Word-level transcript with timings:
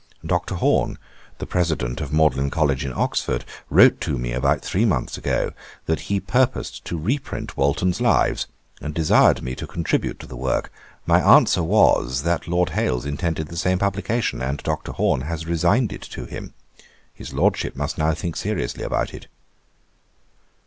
Dr. 0.25 0.55
Horne, 0.55 0.97
the 1.37 1.45
President 1.45 2.01
of 2.01 2.11
Magdalen 2.11 2.49
College 2.49 2.83
in 2.85 2.91
Oxford, 2.93 3.45
wrote 3.69 4.01
to 4.01 4.17
me 4.17 4.31
about 4.33 4.61
three 4.63 4.83
months 4.83 5.15
ago, 5.15 5.51
that 5.85 5.99
he 6.09 6.19
purposed 6.19 6.83
to 6.85 6.97
reprint 6.97 7.55
Walton's 7.55 8.01
Lives, 8.01 8.47
and 8.81 8.95
desired 8.95 9.43
me 9.43 9.53
to 9.53 9.67
contribute 9.67 10.17
to 10.19 10.25
the 10.25 10.35
work: 10.35 10.71
my 11.05 11.21
answer 11.21 11.61
was, 11.61 12.23
that 12.23 12.47
Lord 12.47 12.69
Hailes 12.71 13.05
intended 13.05 13.49
the 13.49 13.55
same 13.57 13.77
publication; 13.77 14.41
and 14.41 14.57
Dr. 14.63 14.93
Home 14.93 15.21
has 15.21 15.45
resigned 15.45 15.93
it 15.93 16.01
to 16.01 16.25
him. 16.25 16.55
His 17.13 17.31
Lordship 17.31 17.75
must 17.75 17.99
now 17.99 18.15
think 18.15 18.35
seriously 18.37 18.83
about 18.83 19.13
it. 19.13 19.27